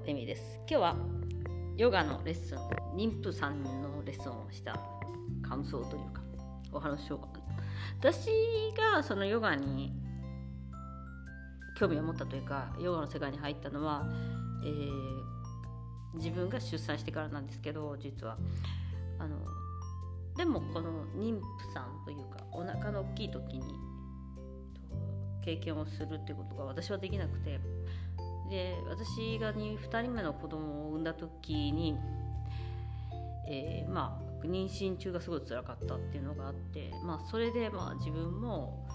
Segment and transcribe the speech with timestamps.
[0.00, 0.96] とエミです今日は
[1.76, 2.58] ヨガのレッスン
[2.96, 4.78] 妊婦さんのレッスンをした
[5.46, 6.22] 感想というか
[6.72, 7.40] お話しようかな
[7.98, 8.28] 私
[8.94, 9.92] がそのヨガに
[11.78, 14.06] 興味を持ったというかヨガの世界に入ったのは、
[14.64, 18.36] えー、自分が出産してからなんですけど実は。
[19.18, 19.36] あの
[20.36, 21.42] でもこの妊婦
[21.74, 23.62] さんというかお腹の大きい時に
[25.44, 27.60] 経験をするっていうことが私はできなくて
[28.50, 31.96] で私が 2, 2人目の子供を産んだ時に、
[33.48, 38.88] えー、まあ妊娠中がすごい辛かったっていうのがあって、まあ、それでまあ自分も、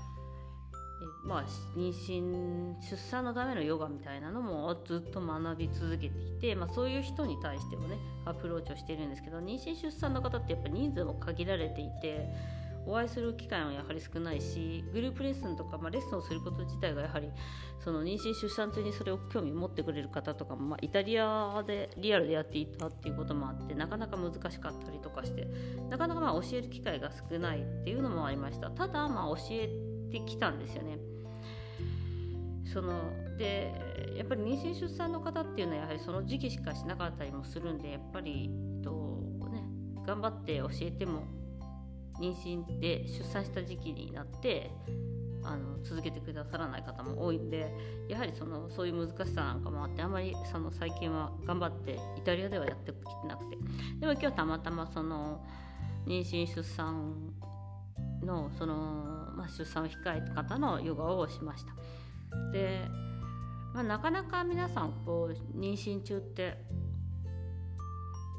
[1.23, 1.45] えまあ、
[1.77, 12.64] 妊娠出産のためのヨガみたいなのもずっと学び続けていて、まあ、そういう人に対してもねアプローチをしてるんですけど妊娠出産の方ってやっぱ人数も限られていて。
[12.87, 17.29] お会いする機会はやはり少ないしグループレッスンとか、まあ、レッスンをすること自体がやはり
[17.83, 25.47] その妊娠出産中にそれを興味を持ってくれる方とかも、まあ、イタリアでリアルでやっていたっていうこともあってなかなか難しかったりとかして
[25.89, 29.69] なかなかまあ教える機会が少ないっていうのもありましたただまあ教え
[30.11, 30.97] てきたんですよね。
[32.75, 33.73] そので
[34.17, 38.49] やっぱり妊娠出産の方っていうのはやはりその時期しかしなかったりもするんでやっぱり
[38.83, 38.91] と、
[39.49, 39.63] ね、
[40.05, 41.23] 頑張って教えても
[42.19, 44.71] 妊娠で出産した時期になって
[45.43, 47.71] あの続けてくださらない方も多いんで
[48.09, 53.57] やはりそのそういう難しさなんかもあってあんまりその最近は頑張ってイタリアではやってきてなくて。
[53.99, 55.45] でも今日たまたまその
[56.05, 57.33] 妊娠出産
[58.23, 58.75] のその、
[59.35, 61.73] まあ、出産を控えた方のヨガをしました。
[62.51, 62.81] で、
[63.73, 66.57] まあ、なかなか皆さんこう妊娠中って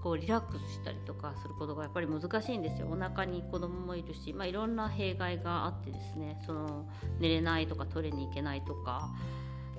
[0.06, 2.86] こうリラックスしたりとかすることがやっぱり難しいんですよ。
[2.88, 6.86] お腹に子供もいるし、まあ、いろんな弊害があってですねその
[7.18, 9.10] 寝れないとかトイレに行けないとか、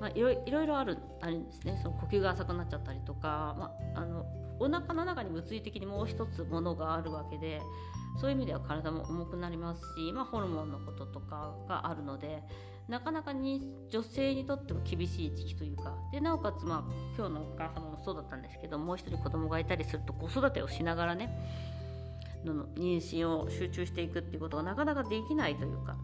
[0.01, 1.79] まあ、いろいろあるあるんですね。
[1.81, 4.25] その呼吸が浅くなっちゃったりとか、まあ、あの
[4.59, 7.61] お腹の中に物理的にもう一つものがあるわけで
[8.19, 12.43] そういう意味では体も重くなりますし、まあ、ホルモンのこととかがあるので
[12.87, 21.29] なかなかに女性にとっても厳しい時期というかでなおかつ、まあ、今日のお母様もそうだったんですけどもう一人子供がいたりすると子育てをしながらね
[22.45, 25.97] の妊娠を集中していくっていうことがなかなかできないというか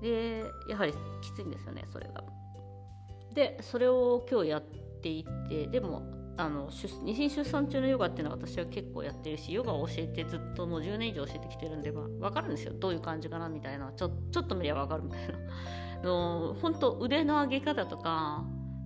[0.00, 2.24] でやはりきついんですよねそれが。
[3.34, 4.62] でそれを今日やっ
[5.02, 6.02] ていってでも
[6.36, 12.72] あの妊娠出産中のヨガっていうのは私は結構やってるしヨガを教えてずっともう10年以上教えてきてるんで、まあ、分かるんですよ。
[12.78, 13.92] どういう感じかなみたいな。
[13.92, 15.38] ちょちょっと見れば分かるみたいな
[16.02, 18.44] の本当腕の上げ方とか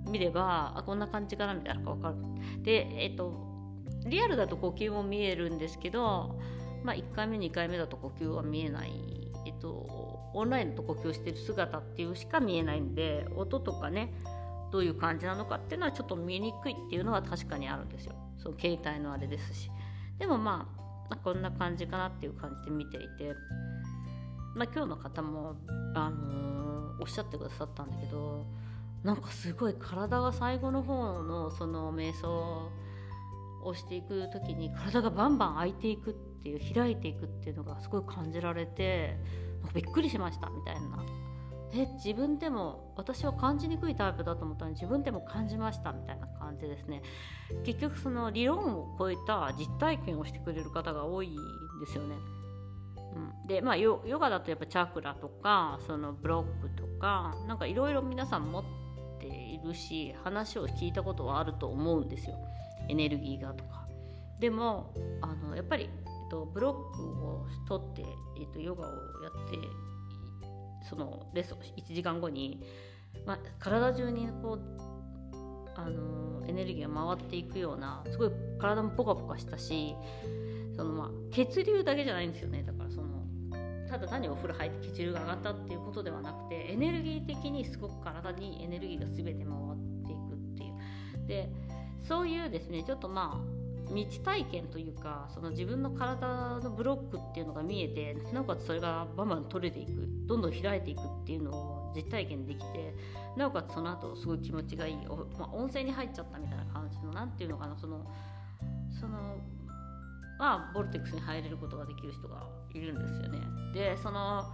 [0.09, 2.63] 見ればあこんな感じかなみたいなのが分かる。
[2.63, 3.55] でえっ、と
[4.07, 6.39] リアルだと呼吸も見えるんですけど、
[6.83, 9.31] まあ、1回目2回目だと呼吸は見えない。
[9.47, 14.13] えっとオンラインと呼吸してる姿っていうしか見えないんで音とかね
[14.75, 18.17] どういう感じなのかっていうのはちょっと見にくいっていうのは確かにあるんですよ。
[18.37, 19.71] その携帯のあれですし。
[20.19, 20.69] でもま
[21.11, 23.37] あこんな感じかなっていう感じで見ていて、
[24.57, 25.55] まあ、今日の方も、
[25.95, 28.47] あのー、おっしゃってくださったんだけど
[29.05, 32.69] なんかすごい体が最後の方のその瞑想
[33.63, 39.17] をしていく時に体がバンバン開いていくっていう開いていくっていうのがすごい感じられて
[39.73, 41.25] びっくりしましたみたいな。
[41.77, 47.03] え自分でも私は感じにくいタイプだと思ったのに自分でも感じましたみたいな感じですね。
[47.65, 51.35] 結局その理論を超えた実体験をしてくれる方が多いん
[51.81, 52.17] ですよね、
[53.43, 58.65] うん、でまあヨガだとやっぱチャクラとかそのブロックとかなんかいろいろ皆さん持っ
[59.21, 62.37] ているし話を聞いたことはあると思うんですよ。
[62.89, 63.87] エネルギーがとか。
[64.39, 64.93] でも
[65.23, 68.05] あのやっぱり、えっと、ブロックを取って、
[68.39, 68.91] えっと、ヨガを
[69.23, 69.57] やって
[70.89, 72.61] そのレッスン1時間後に、
[73.27, 74.61] まあ、体中にこう
[75.77, 79.95] あのエネルギーが回っていくようなすごい体もポカポカしたし
[80.77, 82.63] その、まあ、血流だけじゃないんですよね。
[82.63, 83.25] だからその
[83.89, 89.39] ただ単にお風呂入って血流が上がったっていうことではなくてエネルギー的にすごく体にエネルギーが全て回っ
[90.07, 91.27] ていくっていう。
[91.27, 91.51] で
[92.03, 93.54] そういうですねちょっとまあ
[93.89, 102.95] 未知体験というかその自分の体のブロックっていうのが見えてなおかつそれがバンバン取れていくどんどん開いていくっていうのを実体験できて
[103.37, 104.97] なおかつその後すごい気持ちがいい、
[105.39, 108.05] まあ、温泉に入っちゃったみたいな感じの何ていうのかなその
[109.01, 109.37] その
[110.39, 113.41] まあボルテックスに入れることができる人がいるんですよね。
[113.73, 114.53] でその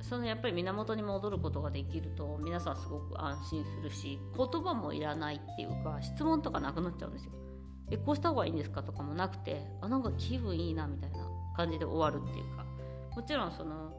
[0.00, 7.32] そのやっぱり源に戻ることができると皆さんすごく安心するし言葉もいらないっていうか質問とかなくなっちゃうんですよ。
[7.90, 8.82] えこうした方がいいんですか？
[8.82, 11.18] とかもなくてあなんか気分いいなみたいな
[11.56, 12.64] 感じで終わるっていうか。
[13.14, 13.92] もちろんその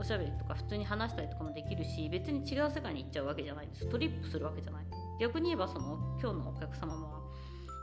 [0.00, 3.86] おしゃべりとか普通に話したりとかもできるし別に違う世界に行っちゃうわけじゃないです。
[3.86, 4.84] トリップするわけじゃない。
[5.20, 7.20] 逆に言えばその今日のお客様は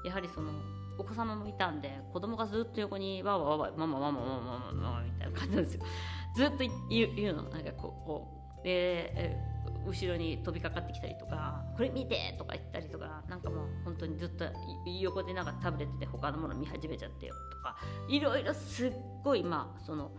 [0.06, 0.52] やはりその
[0.98, 5.82] お子様もいたんで子供がずっと横にわわわわマママママママママみたいな感じなんですよ。
[6.36, 6.58] ずっと
[6.90, 7.44] 言う言うの。
[7.44, 9.36] なんかこうこうで
[9.86, 14.46] 後ろに飛びかかってきたりとか「これ見て!」とか言ったりとかなんかもう本当にずっと
[15.02, 17.78] 横でなんかタブレットで他のもの見始めちゃってよとか
[18.08, 18.94] いろいろすっ
[19.24, 20.12] ごいまあその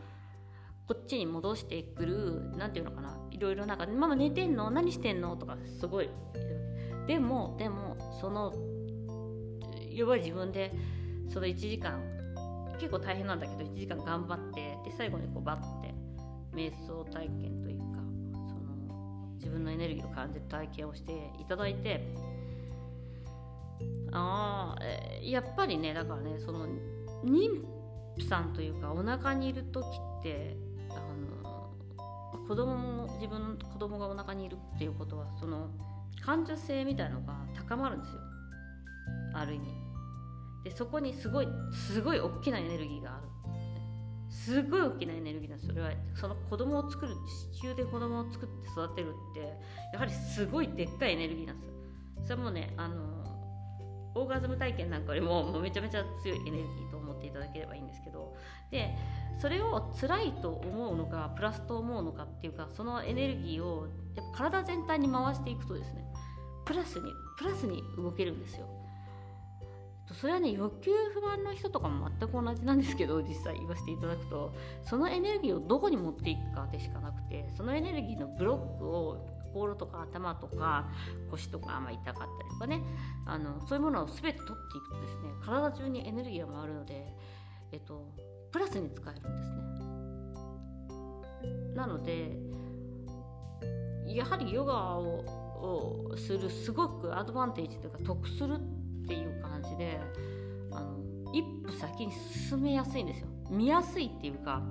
[0.87, 4.71] こっちに戻してくる何て言うのかないろいろなんか「ママ寝てんの？
[4.71, 6.11] 何してんの?」とかすごい
[7.07, 8.53] でもでもその
[9.91, 10.73] 要は自分で
[11.29, 12.01] その1時間
[12.79, 15.95] 結構大変なんだけど1時間頑張ってで最後にこうバッて
[16.53, 17.96] 瞑想体験というか
[19.47, 22.13] 自分のエネルギーを感じる体験をしていただいて
[24.13, 24.85] ああ
[25.23, 26.67] やっぱりねだからねその
[27.25, 27.65] 妊
[28.19, 30.57] 婦さんというかお腹にいる時って
[30.91, 30.95] あ
[31.45, 31.71] の
[32.49, 35.71] 子供も自分の子供がお腹にいるっていうことはその
[36.25, 38.21] 感受性みたいのが高まるんですよ。
[39.35, 39.67] ある意味。
[40.65, 43.29] でそこにすごいすごい大きなエネルギーがある。
[44.45, 45.69] すごい大きなエネルギーなんです。
[45.69, 47.15] それはその子供を作る
[47.55, 49.41] 地球で子供を作って育てるって
[49.93, 51.73] やはりすごいでっかいエネルギーなんです。
[52.29, 53.05] それもねあの
[54.15, 58.35] オーガズム体験なんかよりももうめちゃめちゃ強いエネルギーと思っていただければいいんですけど。
[58.71, 58.95] で
[59.39, 66.05] それを辛いと思うのかプラスと思うのかっていうかそのエネルギーをやっぱ体全体に回していくとですね
[66.65, 68.67] プラスにプラスに動けるんですよ。
[70.15, 74.53] それはね欲求不満の人とかも全く同じなんですけど 実際言わせていただくと
[74.85, 80.89] そのエネルギーをどこに持っていくかでしかなくてそのエネルギーのブロックを心とか頭とか
[81.31, 82.83] 腰とか、まあ、痛かったりとかね
[83.25, 87.17] あのそういうものを全て取っていくとですね体中にエネルギーが回るので、
[87.73, 88.13] えっと、
[88.53, 89.67] プラスに使えるんですね。
[91.75, 92.39] なので
[94.07, 100.01] やはりヨガをするすごくアドバンテージというか得するっていう感じで
[100.73, 100.99] あの
[101.33, 103.29] 一歩先に進めやすいんですよ。
[103.51, 104.63] 見やすいっていうか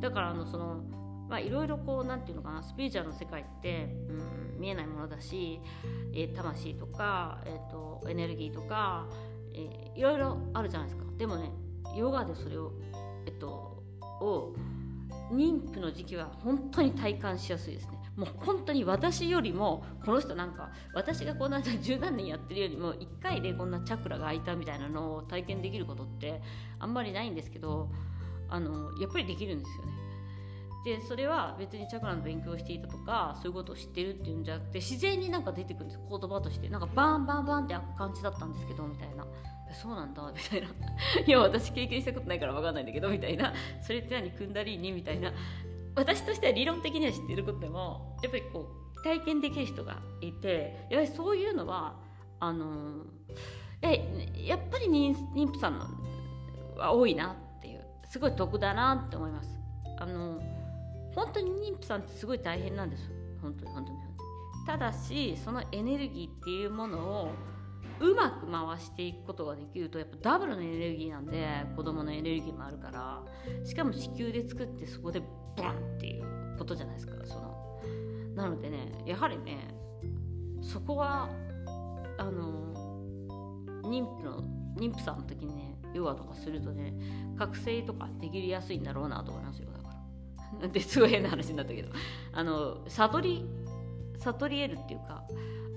[0.00, 0.82] だからあのその
[1.28, 5.60] まあいろいろこう何て言うのかなスピリチュアルの世界って、うん、見えないものだし、
[6.12, 9.06] えー、魂とか、えーと、エネルギーとか、
[9.54, 11.06] えー、いろいろあるじゃないですか。
[11.16, 11.50] でもね
[11.96, 12.72] ヨガでそれを
[13.26, 13.82] えっと
[14.20, 14.54] を
[15.34, 17.98] 妊婦の時期は本当に体感しやすいですね。
[18.16, 26.42] もう本当に私よりもこの人なんか私がこんな十何年やってるよりも1回でこんなチャクラが開いたみたいなのを体験できることって
[26.78, 27.90] あんまりないんですけど
[28.50, 29.92] あのやっぱりできるんですよね。
[30.84, 36.00] でそれは別にチャクラの勉強をしていたとかそういうことを知ってるっていうんじゃなくて自然になんか出てくるんです。
[36.10, 36.68] 言葉として。
[36.68, 39.24] なんかバンバンバンって開く感じだったんですけどみたいな。
[39.74, 40.68] そうなんだみたいな。
[41.26, 43.52] いや私経験したことないから分かんないんだけどみたいな。
[43.80, 45.32] それって何組んだりにみたいな。
[45.94, 48.66] 私としては理論的には知ってることでもやっぱりこ
[48.96, 52.00] う体験できる人がいてやはりそういうのは
[52.40, 53.04] あの
[53.82, 55.14] えやっぱり妊
[55.46, 55.78] 婦さん
[56.76, 57.84] は多いなっていう。
[58.08, 59.48] すごい得だなって思います。
[59.98, 60.40] あの
[61.14, 63.10] 本当に妊婦さんってすごい大変なんです。
[63.40, 64.12] 本当に本当に本当に。
[64.66, 67.32] ただしそのエネルギーっていうものを
[68.02, 71.46] うまく回していくことができるとやっぱダブルのエネルギーなんで
[71.76, 73.22] 子供のエネルギーもあるから。
[73.64, 77.14] しかも子宮で作ってそこでボンっていうことじゃないですか。
[77.24, 77.80] その
[78.34, 79.74] なのでねやはりね
[80.60, 81.28] そこは
[82.18, 82.72] あの
[83.84, 84.42] 妊婦の
[84.76, 86.94] 妊婦さんの時にねヨガとかするとね
[87.38, 89.68] 覚醒とかできるやすいんだろうなと思いますよ。
[89.72, 89.88] だか
[90.60, 90.68] ら。
[90.68, 91.90] ですごい変な話になったけど。
[92.32, 93.46] あの悟り
[94.18, 95.24] 悟り得るっていうか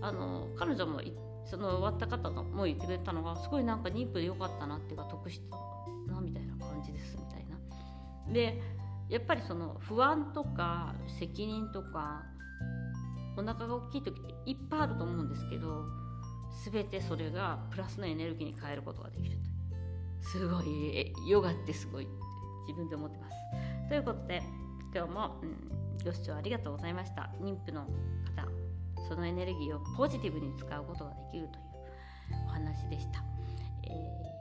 [0.02, 1.02] あの彼女も
[1.46, 5.58] その終わった方がもう言ってくれたのがすごいなんか妊婦でよかったなっていうか得した
[6.12, 7.58] なみたいな感じですみたいな。
[8.34, 8.62] で
[9.10, 12.24] やっぱりその不安とか責任とか
[13.38, 15.86] お腹が大きい時っていっぱいあると思うんですけど
[16.72, 22.08] 全てそれがプラスのエネルギーに変えることができるとすごいヨガってすごい
[22.68, 23.36] 自分で思ってます。
[23.90, 24.42] ということで
[24.94, 27.30] 今日も、うん、ご視聴ありがとうございました。
[27.40, 27.82] 妊婦の
[28.36, 28.55] 方
[29.08, 31.66] そのエネルギーをポジティブに使うことができるという
[32.48, 33.24] お話でした。
[33.84, 34.35] えー